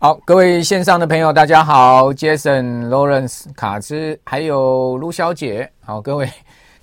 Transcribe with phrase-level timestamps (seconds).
[0.00, 6.30] 好，各位线上的朋友，大家好，Jason、Lawrence、卡兹，还有卢小姐，好，各位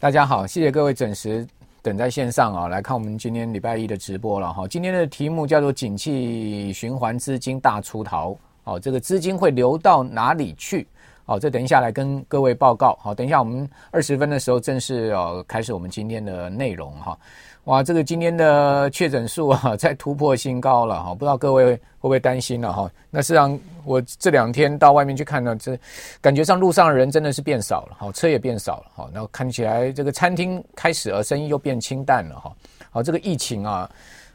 [0.01, 1.47] 大家好，谢谢各位准时
[1.81, 4.67] 等在线上啊，来看我们今天礼拜一的直播了哈。
[4.67, 10.85] 今天的题目叫做“景气循环资金大出逃”，好，这个资金会流到哪里去？
[11.23, 12.99] 好，这等一下来跟各位报告。
[13.01, 17.17] 好，等一下我们二十分的时候正式哦开始我们今天的内容哈。
[17.65, 22.91] 哇，这个今天的确诊数啊，在突破新高了哈，不知道各位会不会担心了哈？
[23.09, 25.75] 那实际上我这两天到外面去看呢，这
[26.21, 32.55] 感觉上路上的人真的是变少了，好，车也变少了，好，然后看起来这个餐厅开始呃生意又变清淡了哈，
[32.91, 33.89] 好，这个疫情啊，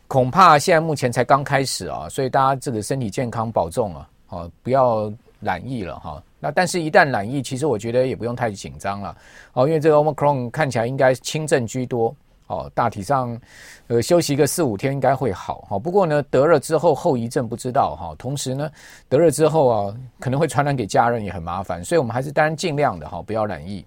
[0.09, 6.21] 恐怕现在目前才刚开始啊，所以大家这个身体健康保重啊，好，不要染疫了哈。
[6.41, 9.17] 那但是，一旦染疫，其实我觉得也不用太紧张了，
[9.53, 12.13] 好，因为这个 Omicron 看起来应该轻症居多。
[12.51, 13.41] 哦，大体上，
[13.87, 15.79] 呃，休息个四五天应该会好哈。
[15.79, 18.13] 不过呢，得了之后后遗症不知道哈。
[18.19, 18.69] 同时呢，
[19.09, 23.87] 得了之后啊，可能会传染给家人也很麻烦，所以我们还是当然尽量的哈，不要染疫。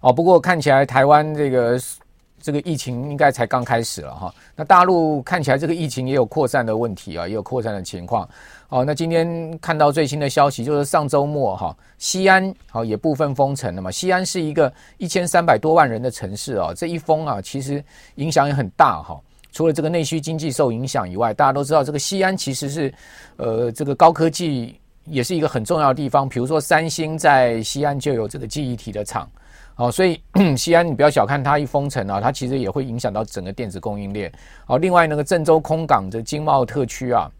[0.00, 1.76] 哦，不过看起来台湾这个
[2.42, 4.34] 这个疫情应该才刚开始了哈。
[4.54, 8.28] 那大陆看起来这个疫情也有扩散的问题啊，也有扩散的情况。
[8.68, 13.90] 哦，那今天看到最新的消息，就是上周末哈，西安好也部分封城了嘛。
[13.90, 17.84] 西安是一个一千三百多万人的城市啊，这一封啊，其实
[18.16, 19.20] 影响也很大哈。
[19.52, 22.92] 除了这个内需经济受影响以外，大家都知道这个西安其实是
[23.36, 26.26] 呃这个高科技也是一个很重要的地方。
[26.26, 29.30] 比如说三星在西安就有这个记忆体的厂，
[29.76, 30.20] 哦，所以
[30.56, 34.32] 西安你不要小看它一封城啊，它其实也会影响到整个电子供应链。
[34.66, 37.30] 好，另外那个郑州空港的经贸特区啊。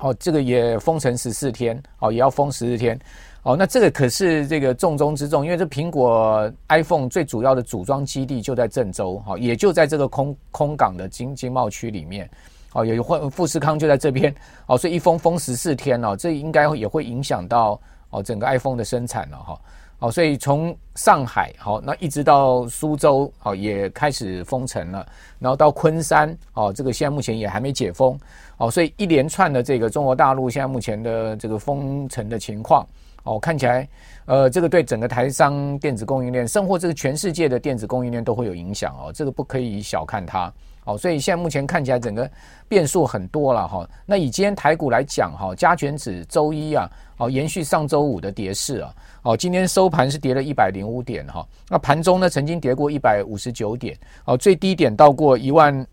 [0.00, 2.96] 哦，这个也封城十四天，哦，也要封十四天，
[3.42, 12.30] 哦，那这个可是这个重中之重，因为这苹果 iPhone 最主要的组装基地就在郑州，哈，也就在这个空空港的经经贸区里面，
[12.74, 14.32] 哦，有富富士康就在这边，
[14.66, 19.60] 哦，所以一封封十四天哦，这应该也会影响到哦整个 iPhone 的生产了哈。
[20.00, 25.04] 好，所以从上海好，那一直到苏州好，也开始封城了，
[25.40, 28.16] 然后到昆山哦，这个现在目前也还没解封
[28.58, 32.86] 哦，所以一连串的这个中国大陆现在目前的这个封城的情况
[33.24, 33.88] 哦，看起来
[34.26, 40.52] 呃，这个对整个台商电子供应链，甚或这个全世界的电子供应链都会有影响哦，这个不可以小看它。
[40.84, 42.30] 哦，所以现在目前看起来整个
[42.66, 43.86] 变数很多了哈。
[44.06, 51.46] 那以今天台股来讲哈，加权指周一啊，哦延续上周五的跌势啊，哦今天收盘是跌了一百零五点哈。
[51.68, 55.86] 那盘中呢曾经跌过一百五十九点，哦最低点到过一万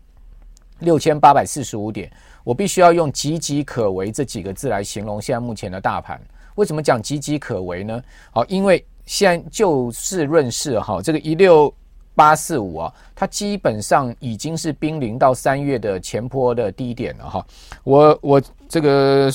[0.80, 2.10] 六千八百四十五点。
[2.44, 6.20] 我必须要用岌岌可危这几个字来形容现在目前的大盘。
[6.54, 8.02] 为什么讲岌岌可危呢？
[8.30, 11.72] 好，因为现在就事论事哈，这个一六。
[12.18, 17.46] 八四五啊，它基本上已经是濒临到三月的前坡的低点了哈。
[17.84, 19.30] 我我这个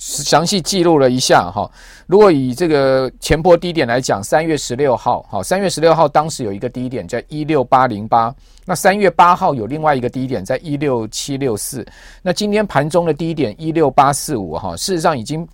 [0.00, 1.70] 详细记录了一下哈。
[2.06, 8.34] 如果以这个前波低点来讲，三月十六号，好，三月十六号当时有一个低点在一六八零八，
[8.64, 11.86] 那三月八号有另外一个低点在一六七六四，
[12.22, 15.46] 那今天盘中的低点一六八四五哈，事实上已经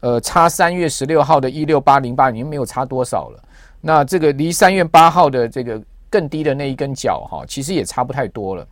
[0.00, 3.42] 呃差三月十六号的一六八零八已经没有差多少了。
[3.82, 8.66] 那这个离三月八号的这个更低的那一根脚哈，其实也差不太多了。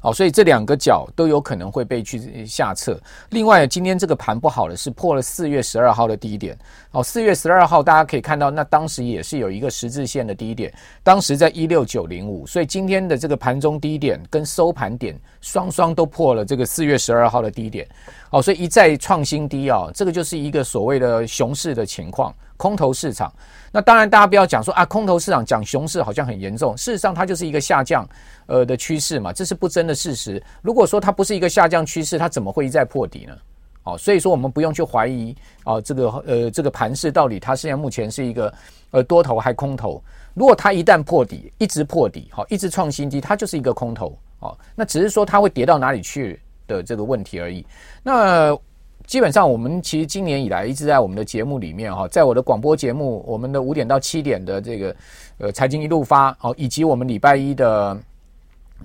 [0.00, 3.00] 好，所以这两个角都有可能会被去下测。
[3.30, 6.56] 另外，今天这个盘不好的是破了四月十二号的低点。
[6.92, 10.72] 哦，四月十二号大家可以看到，那当时也是有一个十字线的低点，
[11.02, 12.46] 当时在一六九零五。
[12.46, 17.86] 所以今天的这个盘中低点跟收盘点双双都破了这个四月十二号的低点。
[18.30, 23.32] 哦，所以一再创新低啊，这个就是一个所谓的熊市的情况，空头市场。
[23.72, 26.76] 那当然，大家不要讲说啊，空头市场讲熊市好像很严重。
[26.76, 28.06] 事实上，它就是一个下降
[28.46, 30.42] 呃的趋势嘛，这是不争的事实。
[30.60, 33.34] 如果说它不是一个下降趋势，它怎么会一再破底呢？
[33.84, 38.52] 哦，所以说我们不用去怀疑啊，这个呃这个盘势到底它现在目前是一个
[38.90, 40.02] 呃多头还空头。
[40.34, 44.18] 如果它一旦破底，一直破底，好，一直创新低，它就是一个空头。
[44.40, 47.64] 哦，那只是说它会跌到哪里去的这个问题而已。
[48.02, 48.58] 那。
[49.08, 54.94] 基本上，我们其实今年以来一直在我们的节目里面哈，在我的广播节目，我们的五点到七点的这个
[55.38, 57.98] 呃财经一路发哦，以及我们礼拜一的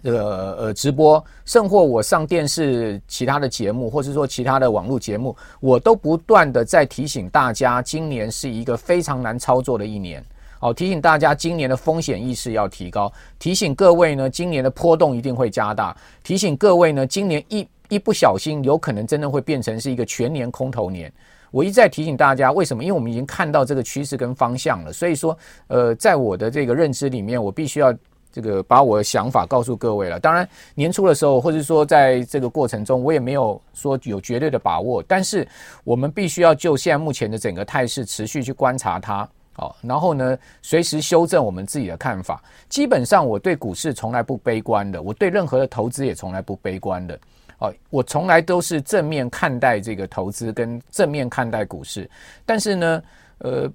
[0.01, 10.23] 这个呃直播，甚或我上电视其他的节目，或是说其他的网络节目，我都不断的在提醒大家，今年是一个非常难操作的一年。
[10.57, 15.93] 好，提醒大家今年的风险意识要提高，提醒各位呢，今年的波动一定会加大，
[16.23, 17.67] 提醒各位呢，今年一。
[17.89, 21.11] 一不小心，有可能真的会变成是一个全年空头年。
[21.51, 22.83] 我一再提醒大家，为什么？
[22.83, 24.91] 因为我们已经看到这个趋势跟方向了。
[24.91, 25.37] 所以说，
[25.67, 27.93] 呃，在我的这个认知里面，我必须要
[28.31, 30.19] 这个把我的想法告诉各位了。
[30.19, 35.03] 当然，年初的时候，或者说在这个过程中，我也没有说有绝对的把握。
[35.03, 35.47] 但是，
[35.83, 42.41] 我们必须要就现在目前的整个态势，持续去观察它，好，然后呢，随时修正我们自己的看法。
[42.67, 47.19] 基本上，我对股市从来不悲观的，我对任何的投资也从来不悲观的。
[47.63, 52.07] 哦，我从来都是正面看待这个投资，跟正面看待股市。
[52.45, 53.03] 但是呢，
[53.39, 53.71] 呃。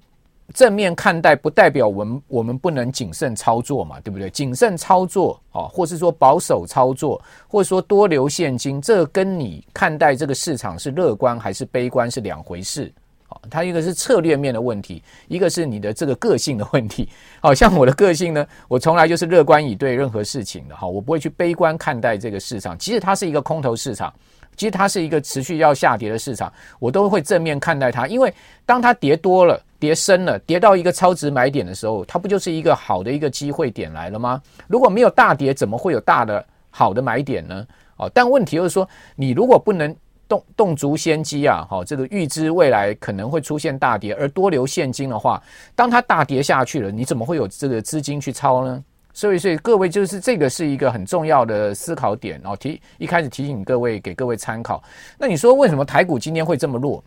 [0.51, 4.31] 正面看待不代表我们我们不能谨慎操作嘛，对不对？
[4.31, 12.91] 谨慎操作啊，或是说保守操作，或者说多留现金，这跟你看待这个市场是乐观还是悲观是两回事
[13.29, 13.39] 啊。
[13.49, 17.07] 它一个是策略面的问题，一个是你的这个个性的问题。
[17.39, 24.13] 好像我的个性呢，我从来就是乐观以对任何事情的哈，我不会去悲观看待这个市场，即使它是一个空头市场。
[24.57, 28.33] 其实它是一个持续要下跌的市场，我都会正面看待它，因为
[28.65, 34.41] 当它跌多了、跌深了、跌到一个超值买点的时候，它不就是一个好的一个机会点来了吗？
[34.67, 37.65] 如果没有大跌，怎么会有大的好的买点呢？
[37.95, 38.85] 哦，但问题就是说，
[39.15, 39.95] 你如果不能
[40.29, 45.41] 动动足先机啊，好，这个预知未来可能会出现大跌，而多留现金的话，
[45.75, 48.81] 当它大跌下去了，你怎么会有这个资金去抄呢？
[49.11, 52.55] 所以，所以各位就是这个是一个很重要的思考点哦。
[52.55, 54.81] 提一开始提醒各位，给各位参考。
[55.17, 57.03] 那你说为什么台股今天会这么弱？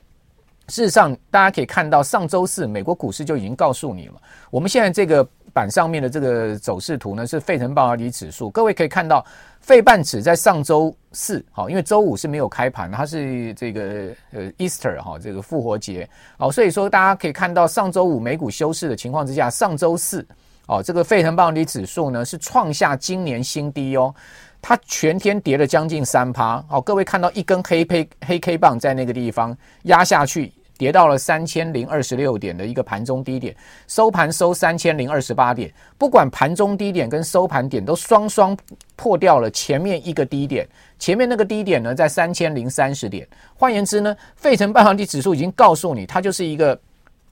[0.68, 4.14] 事实上，大家可以看到，上周四美国股市就已经告诉你了。
[4.50, 8.50] 我们现在这个板上面的这个走势图呢，是费城半导体指数。
[8.50, 9.24] 各位可以看到，
[9.60, 16.08] 费半指在上周四，好，因为周五是没有开盘，它是这个呃 Easter 哈，这个复活节，
[16.38, 20.26] 好，所以说大家可以看到，上周五美股休市的情况之下，上周四。
[20.68, 24.14] 哦，这个费城半导体指数呢是创下今年新低哦，
[24.62, 26.64] 它全天跌了将近三趴。
[26.70, 30.52] 哦，各位看到一根黑 K 黑 K 棒在那个地方压下去，
[30.82, 33.54] 跌到了三千零二十六点的一个盘中低点，
[33.86, 35.72] 收盘收三千零二十八点。
[35.96, 38.56] 不管盘中低点跟收盘点都双双
[38.96, 40.68] 破掉了前面一个低点，
[40.98, 43.24] 前面那个低点呢在三千零三十点。
[43.54, 46.76] 换言之呢，费城半导体指数已经告诉你，它就是一个。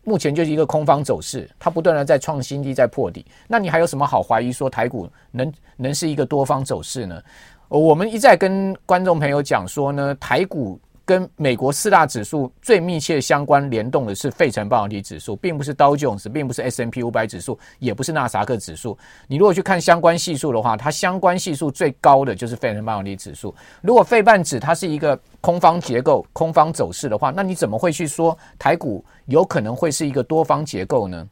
[0.04, 3.26] 目前就是一个空方走势，它不断的在创新低，在破底。
[3.48, 7.20] 那你还有什么好怀疑说台股能能是一个多方走势呢？
[7.68, 10.78] 我们一再跟观众朋友讲说呢，台股。
[11.10, 18.96] 跟美国四大指数最密切相关联动的是费城半导体指数，并不是道琼斯，并不是 S&P 五百指数，也不是纳斯达克指数。
[19.26, 23.52] 你如果去看相关系数的话，它相关系数最高的就是费城半导体指数。
[23.82, 31.26] 如果费半指它是一个空方结构、空方走势的话，那你怎么会去说台股有可能会是一个多方结构呢？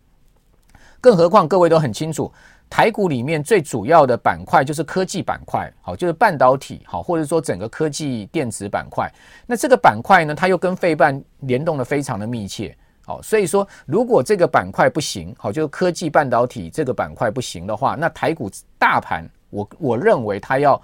[1.01, 2.33] 更何况各位都很清楚。
[2.71, 9.11] 台股里面最主要的板块就是科技板块，好，就是半导体，好，或者说整个科技电子板块。
[9.47, 20.79] 那这个板块呢，它又跟费半联动的非常的密切，好，所以说如果这个板块不行，好，就是科技半导体这个板块不行的话，那台股大盘，我我认为它要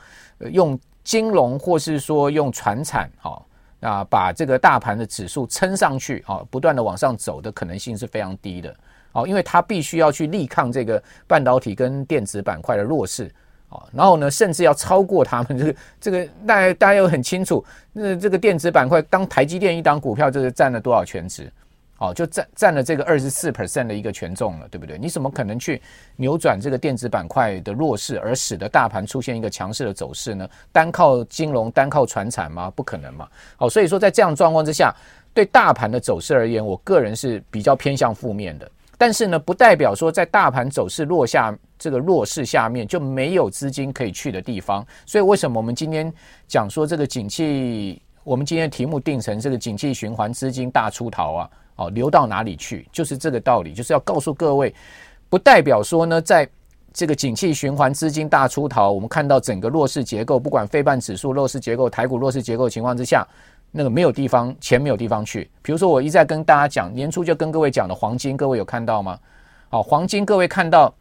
[0.52, 3.46] 用金融或是说用传产，好，
[3.78, 8.75] 那把这个大盘的指数撑上去，好，不断的往上走的可能性是非常低的。
[9.14, 13.31] 哦，因为它必须要去力抗这个半导体跟电子板块的弱势，
[13.70, 15.56] 哦，然后呢，甚至要超过他们。
[15.56, 21.50] 这 个这个，大家大家又很清楚，那这个电子板块，当台积电一档股票，就是占了多少权值？
[21.99, 24.99] 哦，就占占了这个二十四 percent 的一个权重了，对不对？
[24.99, 25.81] 你怎么可能去
[26.17, 30.46] 扭转这个电子板块的弱势，而使得大盘出现一个强势的走势呢？
[30.72, 32.69] 单靠金融，单靠传产吗？
[32.75, 33.28] 不可能嘛。
[33.56, 34.93] 好，所以说在这样状况之下，
[35.32, 38.69] 对大盘的走势而言，我个人是比较偏向负面的。
[38.96, 44.86] 但是呢，不代表说在大盘走势落下这个弱势下面就没有资金可以去的地方。
[45.05, 46.13] 所以为什么我们今天
[46.46, 52.89] 讲说这个景气，我们今天题目定成这个景气循环资金大出逃啊，哦，流到哪里去？
[52.93, 54.74] 就是这个道理，就是要告诉各位，
[55.29, 56.48] 不代表说呢，在
[56.93, 63.27] 这个景气循环资金大出逃，我们看到整个弱势结构，不管非半指数弱势结构、台股弱势结构情况之下。
[63.76, 65.50] 那个没有地方，钱没有地方去。
[65.60, 69.19] 比如说，我一再跟大家讲，年初就跟各位讲的黄金，各位有看到吗？
[69.69, 70.94] 好，黄金，各位看到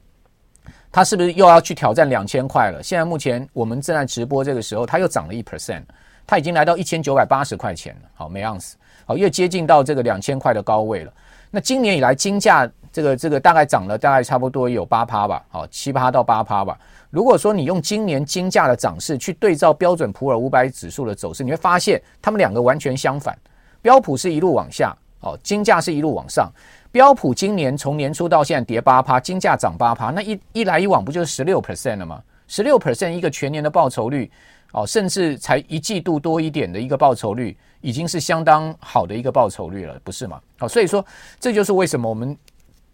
[0.92, 2.82] 它是不是又要去挑战两千块了？
[2.82, 5.84] 现在目前我们正在直播这个时候，它又涨了一 percent，
[6.26, 8.10] 它已经来到一千九百八十块钱了。
[8.16, 8.76] 好，每盎司，
[9.06, 11.14] 好，又接近到这个两千块的高位了。
[11.52, 16.80] 那今年以来金价这个这个大概涨了大概差不多有八趴吧，好，七趴到八趴吧。
[17.10, 23.38] 如果说你用今年金价的涨势去对照标准普尔五百指数的走势，你会发现它们两个完全相反。
[23.82, 26.52] 标普是一路往下，哦，金价是一路往上。
[26.92, 32.22] 标普今年从年初到现在跌八趴，金价涨八趴，那一一来一往不就是十六 percent 了吗？
[32.48, 34.32] 十六 percent 一个全年的报酬率，
[34.72, 40.40] 哦，甚至才一季度多一点的一个报酬率，已经是相当好的一个报酬率了，不是吗？
[40.60, 41.04] 好，所以说
[41.40, 42.38] 这就是为什么我们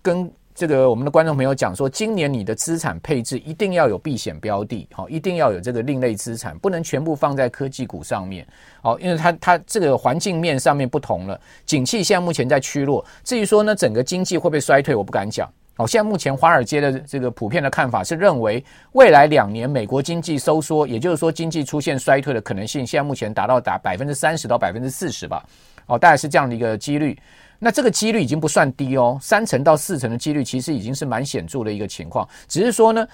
[0.01, 8.45] 跟这个我们的观众朋友讲说，今年你的资产配置一定要有避险标的，好，一定要有这个另类资产，不能全部放在科技股上面，
[8.81, 15.49] 好，因为它它这个环境面上面不同了，景气现在目前在趋弱，至于说呢，整个经济会不会衰退，我不敢讲。
[15.77, 25.41] 好，现在目前华尔街的这个普遍的看法是认为，未来两年美国经济收缩，也就是说经济出现衰退的可能性，现在目前达到达百分之三十到百分之四十吧，
[25.89, 27.17] 哦，大概是这样的一个几率。
[27.61, 32.25] 那这个几率已经不算低哦，三成到四成的几率其实已经是蛮显著的一个情况。
[32.47, 33.05] 只是说呢，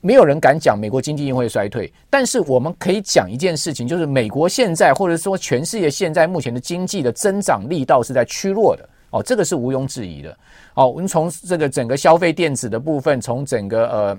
[0.00, 10.38] 没有人敢讲美国经济一定会衰退，但是我们可以讲一件事情，就是美国现在或者说全世界现在目前的经济的增长力道是在趋弱的哦，这个是毋庸置疑的。
[10.74, 14.18] 哦，我们从这个整个消费电子的部分，从整个呃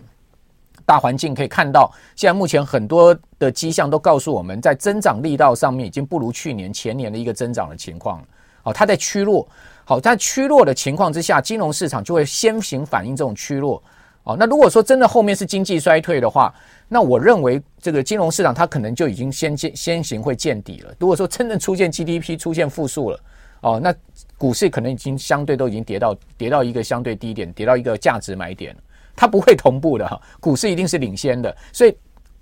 [0.85, 8.27] 大环境可以看到，现在目前很多的迹象都告诉我们在增长力道上面已经不如去年前年的一个增长的情况了。
[8.63, 9.47] 好，它在趋弱。
[9.85, 13.81] 好，在趋弱的情况之下，金融市场就会先行反映这种趋弱。
[14.23, 16.51] 哦，那如果说真的后面是经济衰退的话，
[16.87, 20.91] 那我认为这个金融市场它可能就已经先见先行会见底了。
[20.97, 23.19] 如果说真正出现 GDP 出现负数了，
[23.61, 23.93] 哦，那
[24.35, 28.81] 股市可能已经相对都已经跌到跌到一个相对低点，跌到一个价值买点了，
[29.15, 31.55] 它不会同步的哈，股市一定是领先的。
[31.71, 31.95] 所以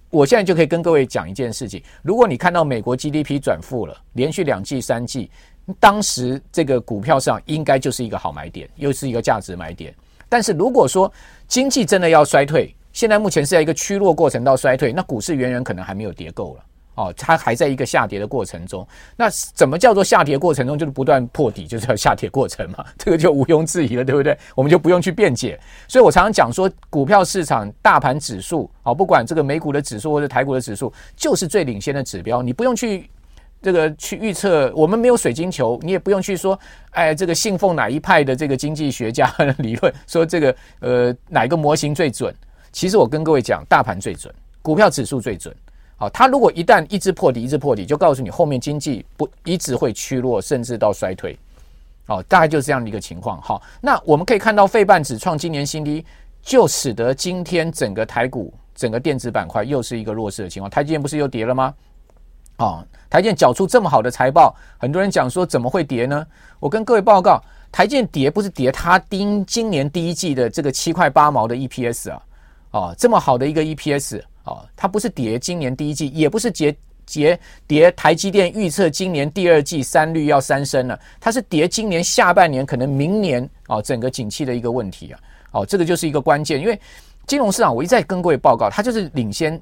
[0.09, 5.29] 我现在就可以跟各位讲一件事情：如果你看到美国 GDP 转负了，连续两季、三季。
[5.79, 9.95] 当时这个股票上应该就是一个好买点，又是一个价值买点。
[10.27, 11.09] 但是如果说
[11.47, 16.63] 经济真的要衰退，现在目前是在一个趋弱过程到衰退，那股市远远可能还没有跌够了
[16.95, 18.87] 哦，它还在一个下跌的过程中。
[19.15, 20.77] 那怎么叫做下跌过程中？
[20.77, 24.37] 就是不断破底，就是要下跌过程嘛， 这个就毋庸置疑了，对不对？
[24.55, 25.59] 我们就不用去辩解。
[25.87, 33.09] 所以我常常讲说，股票市场大盘指数哦，不管这个美股的指数或者台股的指数，就是最领先的指标，你不用去。
[33.61, 36.59] 这个去预测，我们没有水晶球，你也不用去说，
[36.91, 42.35] 哎，这个信奉哪一派的这个经济学家理论，说这个呃哪个模型最准？
[42.73, 45.55] 其实我跟各位讲，大盘最准，股票指数最准。
[45.95, 51.37] 好，它如果一旦一直破底，一直破底，就告诉你后面经济不一直会趋弱，甚至到衰退。
[52.05, 53.41] 好，大概就是这样的一个情况。
[53.41, 56.05] 好，那我们可以看到，费半指创今年新低，
[56.41, 60.69] 就使得今天整个台股、整个电子板块又是一个弱势的情况。
[60.69, 61.73] 台积电不是又跌了吗？
[62.57, 66.25] 啊，台建缴出这么好的财报，很多人讲说怎么会跌呢？
[66.59, 72.21] 我跟各位报告，台建跌不是跌它今今年第一季的这个七块八毛的 EPS 啊，
[72.71, 85.19] 哦，这么好的一个 EPS 哦，它不是跌今年第一季，也不是跌跌跌台积电预测今年第二季三率要三升了，它是跌今年下半年可能明年哦整个景气的一个问题啊，
[85.51, 86.79] 哦，这个就是一个关键，因为
[87.27, 89.61] 金融市场我一再跟各位报告，它就是领先。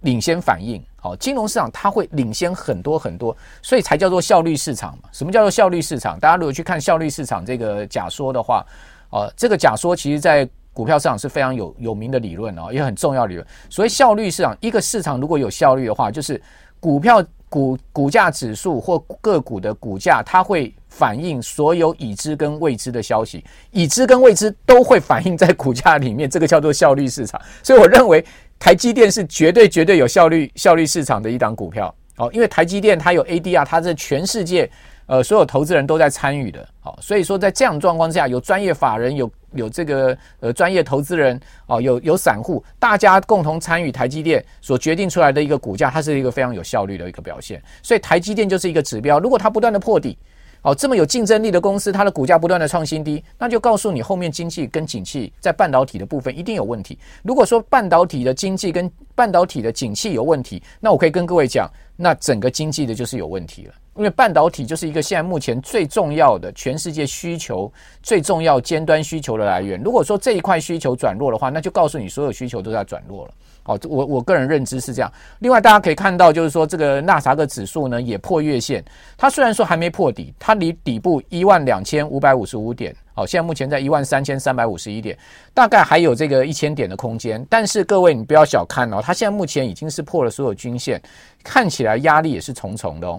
[0.00, 5.08] 领先反应，好，金融市场它会领先很多很多，所以才叫做效率市场嘛。
[5.10, 6.20] 什么叫做效率市场？
[6.20, 8.64] 大家如果去看效率市场这个假说的话，
[9.10, 13.46] 哦，这个假说其实在股票市场是非常有有名的理论哦，也很重要理论。
[13.70, 16.38] 所谓效率市场，一个市场如果有效率的话，就是
[16.78, 27.40] 股票股股价指数或个股的股价，它会反映所有已知跟未知的消息，已知跟未知都会反映在股价里面，这个叫做效率市场。
[27.62, 28.22] 所以我认为。
[28.58, 34.68] 台积电是绝对绝对有效率效率市场的一档股票哦，因为台积电它有 ADR，它是全世界
[35.04, 50.16] 呃所有投资人都在参与的，好，所以说在这样状况下，有专业法人，有有这个呃专业投资人哦，有有散户，大家共同参与台积电所决定出来的一个股价，它是一个非常有效率的一个表现，所以台积电就是一个指标，如果它不断的破底。
[50.62, 56.98] 哦，这么有竞争力的公司，它的股价不断的创新低，那就告诉你后面经济跟景气在半导体的部分一定有问题。
[57.22, 63.74] 如果说半导体的经济跟半导体的景气有问题，那我可以跟各位讲，那整个经济的就是有问题了。
[63.96, 67.72] 因为半导体就是一个现在目前最重要的全世界需求
[68.02, 69.80] 最重要尖端需求的来源。
[69.82, 73.32] 如果说这一块需求转弱的话，那就告诉你所有需求都在转弱了。
[73.64, 75.10] 哦，我我个人认知是这样。
[75.38, 78.84] 另外，大家可以看到，就是说这个纳斯达克指数呢也破月线。
[79.16, 85.16] 它虽然说还没破底，它离底部一万两千五百五十五点，好，现在目前在一万三千三百五十一点，
[85.54, 87.42] 大概还有这个一千点的空间。
[87.48, 91.00] 但是各位，你不要小看哦，它现在目前已经是破了所有均线，
[91.42, 93.18] 看起来压力也是重重的哦。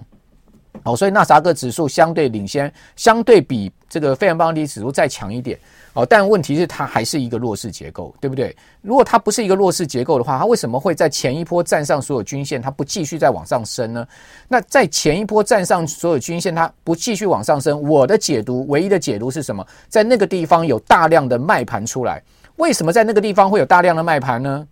[0.84, 5.58] 好，所以纳斯达克指数相对领先，相对比这个费城半导体指数再强一点。
[5.94, 8.54] 哦，但问题是它还是一个弱势结构，对不对？
[8.82, 14.06] 如果它不是一个弱势结构的话，它为什么会在前一波站上所有均线，它不继续再往上升呢？
[14.46, 19.66] 那在前一波站上所有均线，它不继续往上升，我的解读，唯一的解读是什么？
[19.88, 22.22] 在那个地方有大量的卖盘出来。
[22.56, 24.68] 为什么在那个地方会有大量的卖盘呢？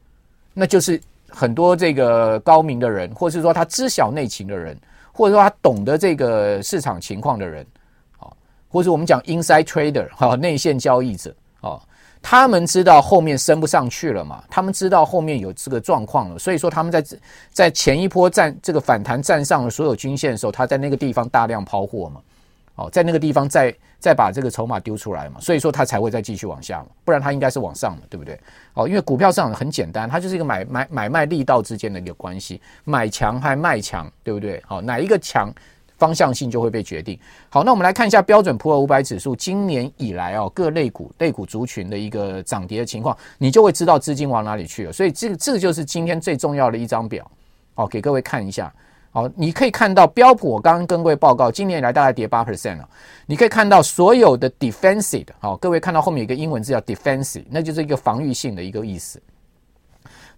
[0.55, 4.79] 那就是很多这个高明的人，或是说他知晓内情的人，
[5.11, 7.67] 或者说他懂得这个市场情况的人。
[8.77, 11.81] 或者我们讲 inside trader 哈，内线交易者啊，
[12.21, 17.03] 他们知道后面升不上去了嘛，他们知道后面有这个状况了，所以说他们在
[17.51, 22.21] 在前一波站这个反弹站上了所有均线的时候，他在那个地方大量抛货嘛，
[22.75, 28.39] 哦，在那个地方再再把这个筹码丢出来嘛，所以说他才会再继续往下嘛，不然他应该是往上嘛，对不对？
[28.75, 34.63] 哦，因为股票上很简单，它就是一个买买买卖力道之间的一个关系，买强还卖强，对不对？
[34.67, 35.51] 好，哪一个强？
[35.97, 37.19] 方向性就会被决定。
[37.49, 44.93] 好，那我们来看一下标准普尔五百指数今年以来哦，各类股、类股族群的一个涨跌的情况，你就会知道资金往哪里去了。
[44.93, 47.31] 所以这个这就是今天最重要的一张表，
[47.75, 48.73] 好，给各位看一下。
[49.11, 52.87] 好，你可以看到标普，我刚刚跟各位报告，今年以来大概跌八 percent 了。
[53.25, 59.19] 你可以看到所有的 defensive，好，各位看到后面有个英文字叫 defensive，那就是一个防御性的一个意思。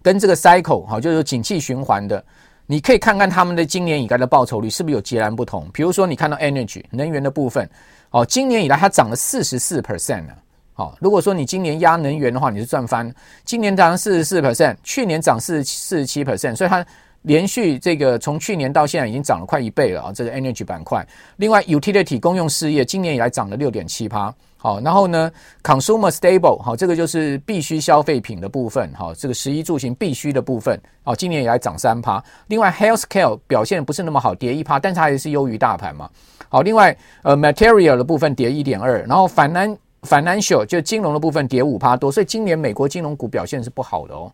[0.00, 2.24] 跟这个 cycle 好，就是景气循环的。
[2.70, 5.66] 你可以看看他们的今年以来的报酬率是不是有截然不同？
[5.72, 7.66] 比如说，你看到 energy 能源的部分，
[8.10, 10.34] 哦，今年以来它涨了四十四 percent 呢。
[10.74, 13.10] 好，如果说你今年压能源的话，你是赚翻。
[13.46, 16.84] 今年涨四十四 percent，去年涨四十四十七 percent，所以它
[17.28, 20.12] 连续这个从去年到现在已经涨了快一倍了啊！
[20.14, 21.06] 这个 energy 板块。
[21.36, 24.34] 另外，utility 公用事业今年以来涨了六点七趴。
[24.56, 25.30] 好，然后呢
[25.62, 32.22] ，consumer stable，好，这个就是必需消费品的部分，好，这个食衣住行必需的部分，好，今年以来涨三趴。
[32.46, 36.08] 另外，healthcare 表现不是那么好，跌一趴，但它也是优于大盘嘛。
[36.48, 44.32] 好，另外，呃，material 的部分跌一点二，然后 finan financial 就金融的部分跌五趴多，所以今年美国金融股表现是不好的哦。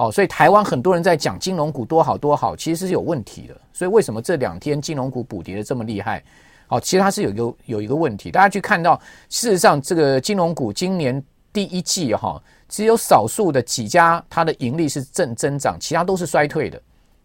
[0.00, 3.54] 哦，所以台湾很多人在讲金融股多好多好，其实是有问题的。
[3.70, 6.24] 所以为什么这两天金融股补跌的这么厉害？
[6.66, 16.80] 好，其实它是有一个有一个问题，大家去看到，事实上这个金融股今年第一季哈，只有少数的几家它的盈利是正增长，其他都是衰退的。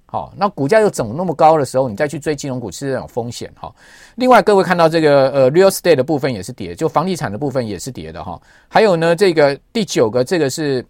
[0.06, 3.74] 好，那股价又涨那么高的时候，你再去追金融股是这种风险哈。
[4.16, 8.38] 另外，各位看到这个呃 real estate 的部分也是跌，就房地产的部分也是跌的哈。
[8.68, 10.86] 还有呢，这个第九个这个是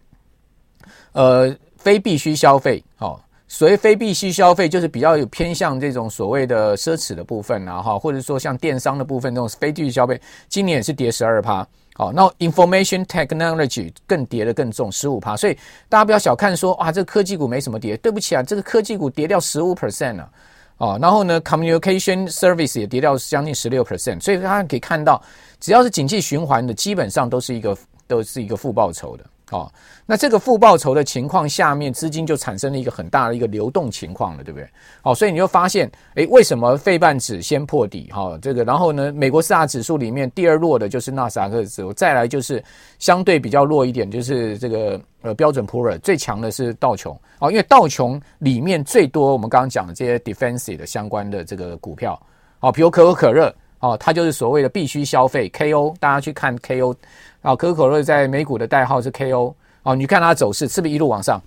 [1.12, 3.22] 呃非必需消费，好。
[3.48, 11.66] 所谓非必需消费，就是比较有偏向这种所谓的奢侈的部分啊，哈，或者说像电商的部分这种非必需消费，今年也是跌十二趴。
[11.94, 15.38] 好，那 information technology 更跌得更重，十五趴。
[15.38, 15.56] 所以
[15.88, 17.96] 大家不要小看说，啊，这个科技股没什么跌。
[17.98, 20.30] 对不起啊，这个科技股跌掉十五 percent 了。
[20.78, 24.20] 哦，然后呢，communication service 也跌掉将近十六 percent。
[24.20, 25.22] 所以大家可以看到，
[25.60, 29.24] 只要是景气循环的，基本上都是一个都是一个负报酬的。
[29.52, 29.72] 哦，
[30.08, 34.68] 那这个负报酬的情况下面，资金就产生了一个很大的一个流动情况了，对不对？
[35.04, 38.10] 好，所以你就发现，诶，为什么费半指先破底？
[38.12, 42.64] 哈，这个，然后呢，美国四大指数里面第二弱的就是纳斯达克指数，再来就是
[42.98, 47.16] 相对比较弱一点，就是这个呃标准普尔，最强的是道琼。
[47.40, 52.20] 哦，因为道琼里面最多我们刚刚讲的这些 defensive 的相关的这个股票，
[52.62, 53.54] 哦，比如可口可乐，
[53.86, 56.96] 哦，它就是所谓的必须消费 KO，大家去看 KO。
[57.44, 61.40] 啊，可口可乐在美股的代号是 KO 哦，你看它走势是不是一路往上？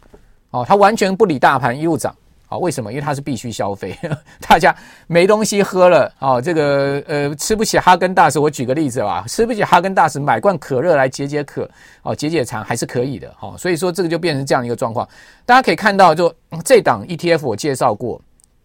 [0.50, 2.14] 哦，它完全不理大盘，一路涨。
[2.50, 2.92] 哦，为什么？
[2.92, 3.98] 因为它是必须消费，
[4.48, 4.74] 大家
[5.06, 11.68] 没东西喝了，哦，这个呃吃不起哈根达斯，我举个例子吧，吃不起哈根达斯，买罐可乐来解解渴，
[12.02, 15.06] 哦，解解馋还是可以的，哦，所以说这个就变成这样一个状况。
[15.44, 16.32] 大家可以看到，就
[16.64, 18.18] 这档 ETF 我介绍过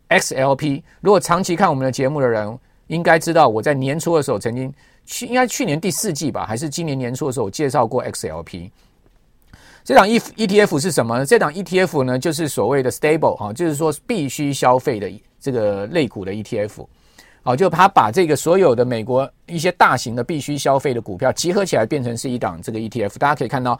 [0.10, 4.74] XLP，如果长期看我们的节目的人，应该知道我在年初的时候曾经。
[5.06, 8.70] 去应该去年第四季吧，还是今年年初的时候，我介绍过 XLP
[9.84, 11.26] 这档 E ETF 是什么呢？
[11.26, 16.86] 这档 ETF 呢，就是所谓的 stable 啊，就是说必须消费的这个类股的 ETF
[17.42, 23.18] 啊，就它把这个所有的美国一些大型的必须消费的股票集合起来，变成是一档这个 ETF。
[23.18, 23.78] 大家可以看到，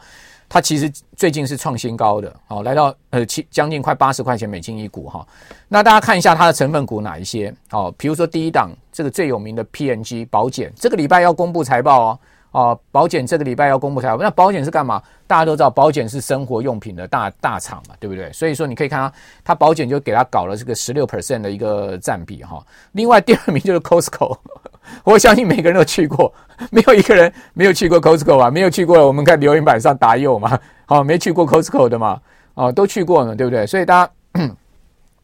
[0.54, 5.26] 它其实最近是创新高的，好，来到呃七将近快八十块钱美金一股哈。
[5.66, 7.52] 那大家看一下它的成分股哪一些？
[7.70, 8.70] 好，比如说第一档。
[8.92, 12.18] 这个最有名的 P&G 宝简，这个礼拜要公布财报哦。
[12.52, 14.22] 哦，宝简这个礼拜要公布财报。
[14.22, 15.02] 那宝简是干嘛？
[15.26, 18.32] 大家都知道，宝简是生活用品的大大厂嘛，对不对？
[18.32, 19.12] 所以说你可以看到，
[19.42, 22.64] 它宝简就给它搞了这个十六 percent 的一个占比哈。
[22.92, 24.38] 另外第二名就是 Costco，
[25.04, 26.32] 我相信每个人都去过，
[26.70, 30.58] 没有一个人没有去过 Costco 啊，没有去过，我们看留言板上打有嘛。
[30.86, 32.20] 好， 没去过 Costco 的嘛？
[32.54, 33.66] 哦，都去过呢，对不对？
[33.66, 34.12] 所以大家。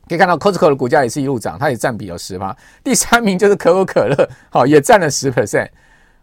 [0.09, 2.57] 可以看到，Costco 的股价也是一路涨，它也占比有十趴。
[2.83, 5.69] 第三名就是可口可乐，好，也占了十 percent。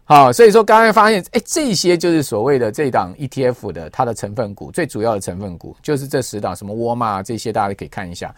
[0.04, 8.30] 好，所以说刚才发现，哎，这些就是所谓的这档 ETF 的它的成分股，最主要的成分股就是这十档，什么沃尔玛这些，大家可以看一下。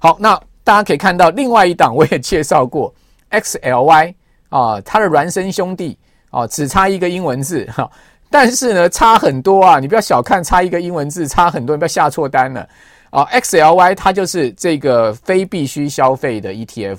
[0.00, 2.92] 好，那大家可以看到，另外一档我也介绍过
[3.30, 4.12] ，XLY
[4.56, 5.98] 啊，它的孪生兄弟
[6.30, 7.90] 啊，只差一个英文字哈，
[8.30, 12.66] 但是呢，差很多啊，你不要小看差一个英文字，差很多，你不要下错单了。
[13.10, 16.98] 啊，XLY 它就是这个非必须消费的 ETF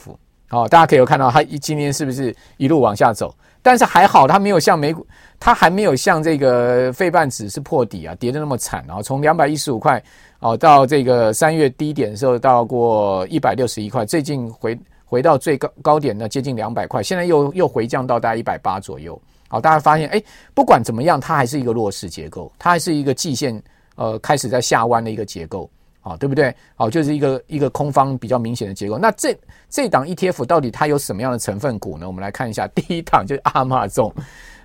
[0.51, 3.33] 哦，大家可以有看到它今天是不是一路往下走？
[3.61, 5.05] 但是还好，它没有像美股，
[5.39, 9.01] 它还没有像这个费半指是破底啊，跌得那么惨啊。
[9.01, 10.01] 从两百一十五块
[10.39, 19.19] 哦，到这个三月低点的时候到过一百六十一块，最近回回到最高高点呢，接近两百块，现在又又回降到大概一百八左右。
[19.47, 20.21] 好，大家发现哎，
[20.53, 23.59] 不管怎么样，它还是一个弱势结构，它还是一个季线
[23.95, 25.69] 呃开始在下弯的一个结构。
[26.01, 26.55] 好，对不对？
[26.75, 28.97] 好，就是一个一个空方比较明显的结构。
[28.97, 29.37] 那这
[29.69, 32.07] 这档 ETF 到底它有什么样的成分股呢？
[32.07, 34.13] 我们来看一下， 第一档就是亚马逊，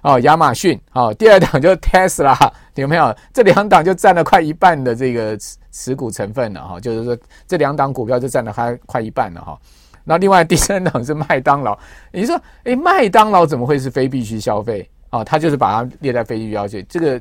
[0.02, 2.36] 哦，亚马逊，哦，第二档就是 Tesla，
[2.76, 3.12] 有没有？
[3.32, 9.58] 这两档就占了快一半的这个持持股成分了哈，就是说这两档股票就占了它快一半了哈。
[10.04, 11.78] 那另外第三档是麦当劳，
[12.12, 14.88] 你说，诶，麦当劳怎么会是非必须消费？
[15.10, 16.84] 啊，他就是把它列在非必须消费。
[16.88, 17.20] 这个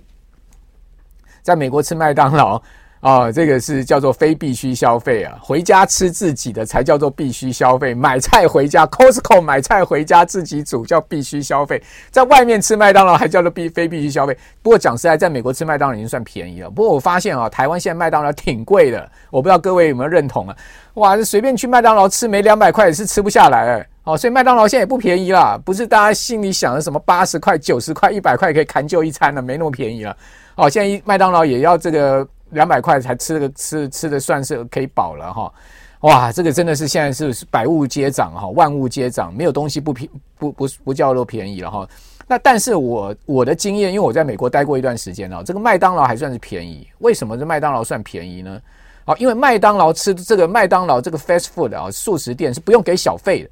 [1.42, 2.62] 在美国吃麦当劳。
[3.02, 7.96] 哦，这个是叫做非必须消费啊，回家吃自己的才叫做必须消费。
[7.96, 14.38] 买菜回家，Costco 买菜回家自己煮叫必须消费，在外面吃麦当劳还叫做必非必须消费。
[14.62, 16.70] 不过讲实在，在美国吃麦当劳已经算便宜了。
[16.70, 20.56] 不过我发现啊，台湾现在麦当劳挺贵的，我不知道各位有没有认同啊？
[20.94, 23.88] 哇，随便去麦当劳吃没两百块也是吃不下来哎。
[24.04, 30.16] 哦，所以麦当劳现在也不便宜了，不是大家心里想的什么八十块、九十块、一百块可以砍就一餐了，没那么便宜了。
[30.54, 32.28] 哦，现在一麦当劳也要这个。
[32.52, 35.54] 两百块才吃个吃吃的算是可以饱了哈，
[36.02, 41.88] 哇，这个真的是现在是百物皆涨哈，万物皆涨，没有东西不便不不不叫做便宜了哈。
[42.28, 46.88] 那但是我我的经验，因为我在美国待过一段时间了，这个麦当劳还算是便宜。
[47.00, 48.62] 为什么这麦当劳算便宜呢？
[49.06, 53.50] 啊，因为麦当劳吃这个麦当劳这个 fast food 啊，速食店是不用给小费的。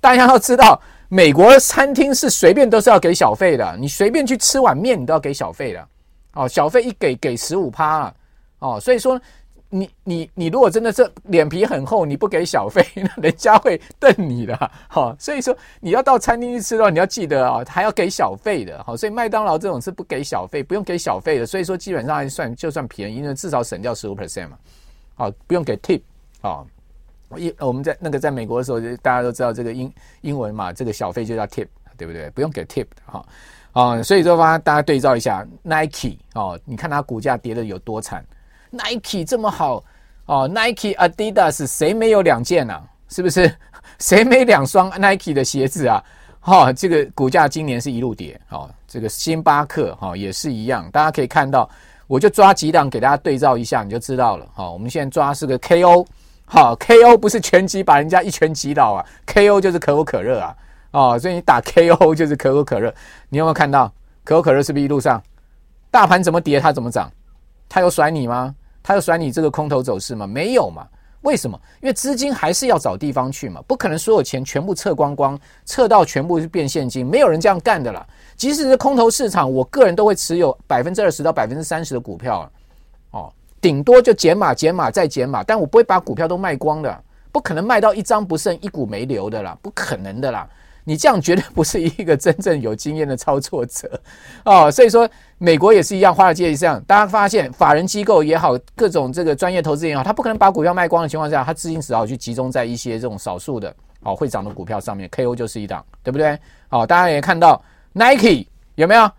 [0.00, 5.88] 大家要知道，美国餐厅是随便都是要给小费的，你随便去吃碗面，你都要给小费的。
[6.34, 8.14] 哦，小费一给给十五趴啊。
[8.58, 9.20] 哦，所以说
[9.70, 14.70] 你你你如果真的是脸皮很厚，你不给小费， 那人家会瞪你的。
[14.88, 18.82] 好，所以说你要到餐厅去吃的话，你要记得啊，还要给小费的。
[18.82, 21.44] 好，所以麦当劳这种是不给小费，不用给小费的。
[21.44, 24.58] 所以说基本上还算就算便宜，因为至少省掉十五 percent 嘛。
[25.14, 26.00] 好，不用给 tip
[26.40, 26.64] 啊。
[27.36, 29.92] 一我们在那个在美国的时候，大家都知道这个英
[30.22, 31.68] 英文嘛，这个小费就叫 tip，
[31.98, 32.30] 对不对？
[32.30, 33.26] 不用给 tip 的哈。
[33.72, 38.24] 啊，所以说吧，大家对照一下 Nike 哦，你看它股价跌的有多惨。
[38.70, 39.82] Nike 这么好
[40.26, 42.82] 哦，Nike、Adidas 谁没有两件啊？
[43.08, 43.52] 是不是？
[43.98, 46.02] 谁没两双 Nike 的鞋子啊？
[46.40, 48.40] 哈、这个股价今年是一路跌。
[48.50, 50.88] 哦，这个星巴克哈、哦、也是一样。
[50.90, 51.68] 大家可以看到，
[52.06, 54.46] 我就抓几档给大家对照一下，你就知道了。
[54.54, 56.06] 哈、哦，我们现在抓是个 KO，
[56.46, 60.56] 哈、，KO 不是拳击把人家一拳击倒啊，KO 就是可口可乐啊。
[60.92, 62.94] 哦，所以你打 KO 就是可口可乐。
[63.28, 63.92] 你有没有看到
[64.24, 65.22] 可口可乐是不是一路上
[65.90, 67.10] 大盘怎么跌它怎么涨？
[67.68, 68.54] 他有甩你吗？
[68.82, 70.26] 他有甩你这个空头走势吗？
[70.26, 70.86] 没有嘛？
[71.22, 71.60] 为什么？
[71.82, 78.06] 因为资金还是要找地方去嘛，不可能所有钱全部撤光光，撤到全部是变现金，没有人这样干的啦。
[78.36, 82.50] 即使是空头市场，我个人都会持有百分之二十到百分之三十的股票，
[83.10, 87.02] 哦，顶多就减码、减码再减码，但我不会把股票都卖光的，
[87.32, 90.48] 不可能卖到一张不剩、一股没留的啦，不可能的啦。
[90.88, 94.00] 你这样绝对不是一个真正有经验的操作者
[94.42, 96.82] 哦，所以说美国也是一样，华尔街也是这样。
[96.86, 103.70] 大家发现法人机构也好，各种这个专业投资人也好，他不可能把股票卖光的情况下，他资金只好去集中在一些这种少数的
[104.00, 105.06] 哦会涨的股票上面。
[105.10, 106.38] KO 就是一档，对不对？
[106.70, 108.46] 哦，大家也看到 Nike
[108.76, 109.10] 有没有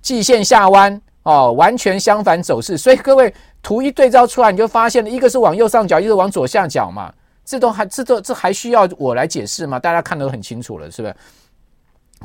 [0.00, 2.76] 季线下弯哦，完全相反走势。
[2.76, 3.32] 所以各位
[3.62, 7.14] 图一对照出来，你就发现了一个是往右上角，一个是往左下角嘛。
[7.44, 9.78] 这都还这都这还需要我来解释吗？
[9.78, 11.14] 大家看得都很清楚了，是不是？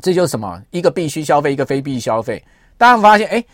[0.00, 0.62] 这就是什么？
[0.70, 2.42] 一个必须消费，一个非必消费。
[2.76, 3.44] 大家发现，哎，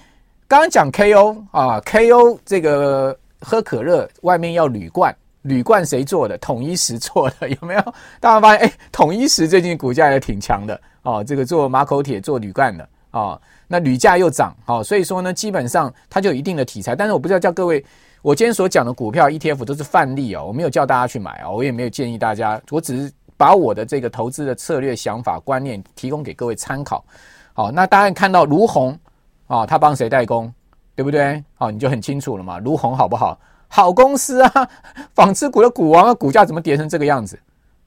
[0.47, 6.37] 刚刚讲 KO 啊，KO 这个喝可乐外面要铝罐，铝罐谁做的？
[6.37, 7.81] 统一石做的， 有没有？
[8.21, 16.95] 大家发现，哎，统一石最近股价也挺强的哦，这个做马口铁做铝罐的哦，那铝价又涨，哦，所以说呢，基本上它就有一定的题材。
[16.95, 17.83] 但是我不知道叫各位。
[18.25, 27.05] 我今天所讲的股票 ETF 都是范例哦，我没有叫大家去买啊，我也没有建议大家，我只是把我的这个投资的策略、想法、观念提供给各位参考。
[27.53, 28.99] 好，那大家看到儒鸿
[29.47, 30.51] 啊，他帮谁代工，
[30.97, 31.45] 对不对？
[31.57, 32.59] 好，你就很清楚了嘛。
[32.59, 33.39] 儒鸿好不好？
[33.69, 34.71] 好公司啊，
[35.15, 37.39] 纺织股的股王啊，股价怎么跌成这个样子？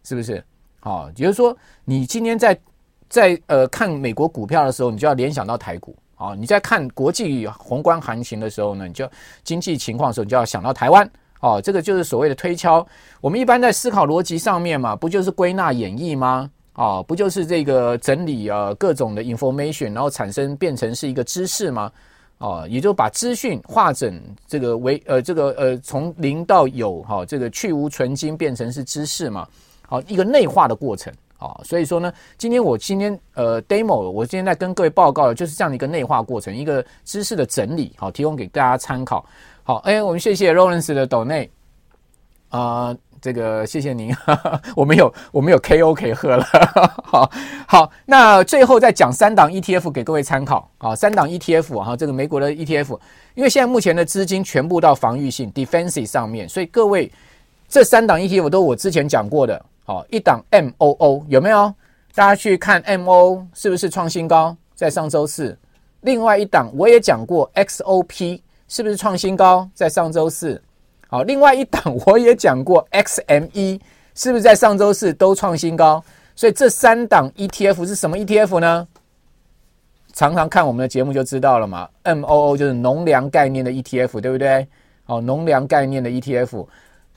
[0.04, 0.46] 是不是？
[0.82, 2.56] 好，也就是说，你今天在
[3.10, 5.96] 在呃看美国股票的时候，你就要联想到台股。
[6.18, 9.10] 哦，你在看国际宏观行情的时候呢，你就
[9.44, 11.10] 经济情况的时候，你就要想到台湾。
[11.40, 12.86] 哦，这个就是所谓的推敲。
[13.22, 16.50] 我们一般在思考逻辑上面嘛，不就是归纳演绎吗？
[16.74, 21.92] 哦，不就是这个整理呃各种的 information，然后产生变成是一个知识吗？
[22.40, 29.48] 哦，也就把资讯化整这个为呃这个呃从零到有哈、哦，这个去芜存菁变成是知识嘛。
[29.88, 31.60] 好，一个内化的过程啊。
[31.64, 39.26] 所以说呢，今天我今天呃 demo，我今天在跟各位报告的就是这样的一个内化过程，一个知识的整理，好，提供给大家参考。
[39.64, 41.50] 好，哎，我们谢谢 Lawrence 的抖内
[42.50, 42.96] 啊。
[43.20, 46.46] 这个谢谢您， 哈哈，我们有我们有 KO 可以喝了，
[47.04, 47.30] 好
[47.68, 52.98] 好，那最后再讲三档 ETF 给各位参考啊，三档 ETF 哈，这个美国的 ETF，
[53.34, 57.12] 因为现在目前的资金全部到防御性 defensive 上面，所以各位
[57.68, 61.74] 这三档 ETF 都我之前讲过的，好，一档 MOO 有没有？
[62.14, 65.58] 大家去看 MOO 是不是创新高，在上周四，
[66.02, 70.62] 另外一档我也讲过 XOP 是不是创新高，在上周四。
[71.08, 73.80] 好，另外一档 我也讲过，XME
[74.14, 76.04] 是不是在上周四都创新高？
[76.36, 78.86] 所以这三档 ETF 是什么 ETF 呢？
[80.12, 81.88] 常常看我们的节目就知道了嘛。
[82.04, 84.68] MOO 就是农粮概念的 ETF，对不对？
[85.06, 86.68] 好，农粮概念的 ETF。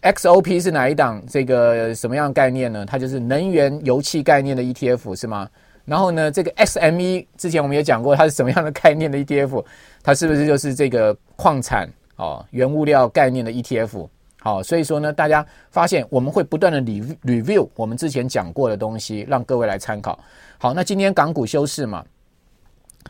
[0.02, 1.22] XOP 是哪一档？
[1.28, 2.86] 这个什么样概念呢？
[2.86, 5.48] 它就是能源油气概念的 ETF，是吗？
[5.84, 9.64] 然后呢，这个 XME 之前我们也讲过，它是什么样的 概念的 ETF？
[10.02, 11.90] 它是不是就是这个矿产？
[12.16, 14.06] 哦，原物料概念的 ETF，
[14.40, 20.18] 好，所以说呢，大家发现我们会不断的 review 我们之前讲过的东西，让各位来参考。
[20.58, 22.04] 好，那今天港股休市嘛，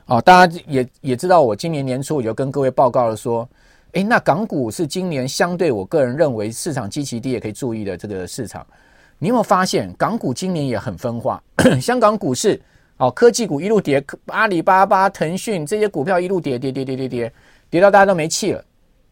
[0.07, 3.49] 哦，大家也也知道，我今年年初我就跟各位报告了说，
[3.93, 8.67] 诶，那港股是今年相对我个人认为市场基期低也可以注意的这个市场。
[9.19, 11.43] 你有没有发现，港股今年也很分化？
[11.81, 12.61] 香港股市，
[12.97, 17.33] 哦，科技股一路跌，阿里巴巴、腾讯这些股票一路跌，跌跌跌跌跌，
[17.69, 18.65] 跌到大家都没气了。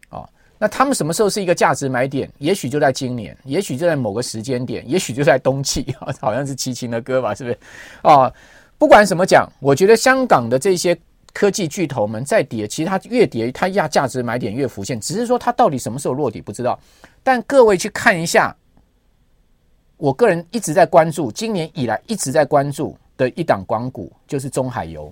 [0.09, 0.27] 哦
[0.61, 2.29] 那他们什么时候是一个价值买点？
[2.37, 7.57] 也许就在今年，也许就在某个时间点，也许就在冬季啊， 好像是齐秦的歌吧，是不是？
[8.01, 8.29] 啊，
[8.77, 10.97] 不管怎么讲，我觉得香港的这些
[11.39, 16.77] 科技巨头们在跌，其实它越跌，它压价值买点越浮现，只是说它到底什么时候落底不知道。
[17.23, 18.53] 但各位去看一下，
[19.95, 25.09] 我个人一直在关注，今年以来一直在关注的一档港股，就是中海油。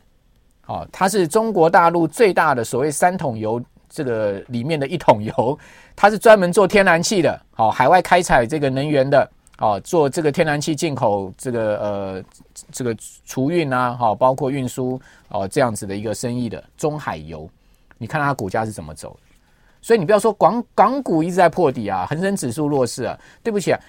[0.66, 3.64] 啊，它是中国大陆最大的所谓三桶油。
[3.90, 5.58] 这个里面的一桶油，
[5.96, 12.24] 它是专门做天然气的，好，海外开采这个能源的，好，做这个天然气进口，这个呃，
[12.72, 17.50] 这个储运啊，好，包括运输哦，这样子的一个生意的中海油，
[17.98, 19.18] 你看它股价是怎么走？
[19.82, 23.80] 所以你不要说港港股一直在破底啊，恒生指数弱势啊，对不起啊，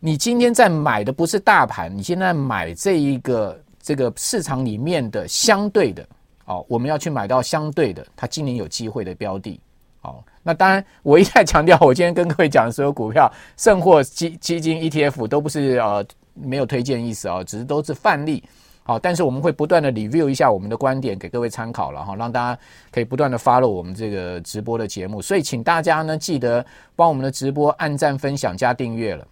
[0.00, 6.06] 你今天在买的不是大盘，你现在买这一个这个市场里面的相对的。
[6.44, 9.58] 哦，我们要去买到相对的，它今年有机会的标的。
[10.06, 18.44] 好，那当然，我一再强调，我今天跟各位讲的所有股票、甚或基基金、ETF 都不是呃没有推荐意思啊、哦，只是都是范例。
[18.84, 22.60] 好，但是我们会不断的 review 一下我们的观点，给各位参考了哈，让大家
[22.92, 25.20] 可以不断的 follow 我们这个直播的节目。
[25.20, 26.64] 所以，请大家呢记得
[26.94, 29.26] 帮我们的直播按赞、分享、加订阅了。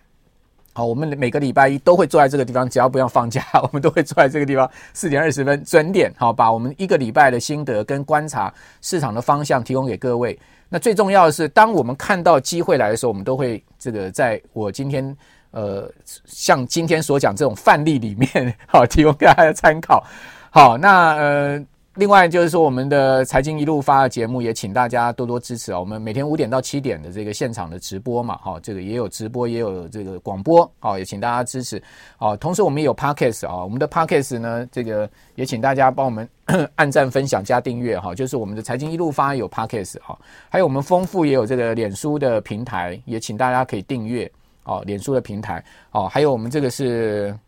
[0.72, 10.36] 好，我们每个礼拜一都会坐在这个地方，只要不要放假， 我们都会坐在这个地方四点二十分准点，好，把我们一个礼拜的心得跟观察市场的方向提供给各位。
[10.74, 15.16] 那最重要的是，当我们看到机会来的时候，我们都会这个在我今天
[15.52, 15.88] 呃
[16.26, 20.02] 像今天所讲这种范例里面， 好，提供给大家参考。
[20.50, 21.64] 好，那呃。
[21.96, 25.78] 另外就是说，我们的财经一路发的节目也请大家多多支持啊！
[25.78, 31.80] 我们每天五点到七点的这个现场的直播嘛，哈，这个也有直播，也有这个广播，好，也请大家支持。
[32.16, 36.28] 好，同时我们也有 Podcast 啊，我们的 Podcast 呢，这个也请大家帮我们
[36.74, 38.12] 按赞、分享、加订阅哈。
[38.12, 44.28] 就是我们的财经一路发有 Podcast 哈，还有我们丰富也有这个脸书的平台，也请大家可以订阅
[44.64, 47.38] 哦，脸书的平台哦，还有我们这个是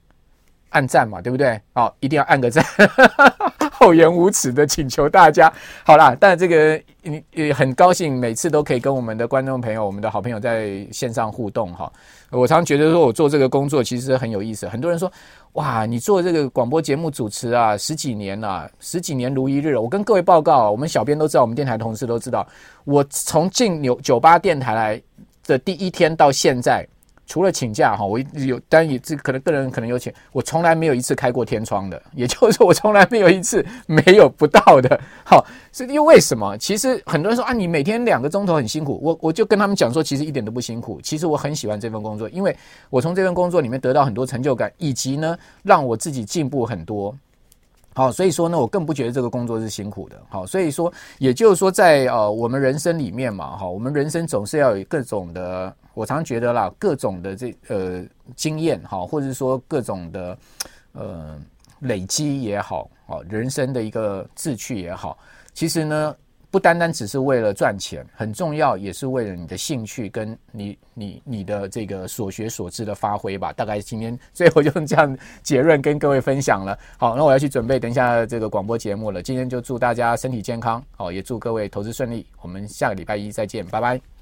[0.70, 1.60] 按赞嘛，对不对？
[1.74, 2.64] 哦，一定要按个赞。
[3.78, 5.52] 厚颜无耻的请求大家，
[5.84, 11.92] 好啦，但这个你也很高兴，每次都可以跟我们的观众朋友、我们的好朋友在线上互动哈。
[12.30, 14.66] 我常常觉得说，我做这个工作其实很有意思。
[14.66, 15.12] 很多人说，
[15.52, 19.76] 哇，你做这个广播节目主持啊，十几年了，十几年如一日。
[19.76, 22.46] 我跟各位报告，我们小编都知道，我们电台同事都知道，
[22.84, 25.02] 我从进九九八电台来
[25.46, 26.86] 的第一天到现在。
[27.26, 35.00] 除了请假哈，我有，但也这可能个人可能有请，我从来没有一次开过天窗的，也就是说我从来没有一次没有不到的。
[35.24, 36.56] 好，是因为为什么？
[36.56, 41.00] 其实很多人说啊，你每天两个钟头很辛苦，我 我就跟他们讲说，其实一点都不辛苦。
[41.02, 42.56] 其实我很喜欢这份工作，因为
[42.90, 47.12] 我从这份工作里面得到很多成就感，以及呢，让我自己进步很多。
[47.92, 50.16] 好，所以说呢，我更不觉得这个工作是辛苦的。
[50.28, 55.74] 好，所以说，也就是说，在呃我们人生里面嘛，哈，我们人生总是要有各种的。
[55.96, 58.04] 我常觉得啦，各种的这呃
[58.36, 60.38] 经验哈，或者是说各种的
[60.92, 61.40] 呃
[61.80, 65.16] 累积也好，哦，人生的一个志趣也好，
[65.54, 66.14] 其实呢，
[66.50, 73.50] 不单单只是为了赚钱，很重要也是为了你的兴趣跟你你你的这个所学所知的发挥吧。
[73.54, 76.78] 大概今天最后就用这样结论跟各位分享了。
[76.98, 79.22] 好，那我要去准备等一下这个广播节目了。
[79.22, 82.26] 今天就祝大家身体健康，好，也祝各位投资顺利。
[82.42, 84.15] 我们下个礼拜一再见，拜拜。